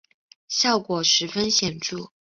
[0.49, 2.11] 效果十分显著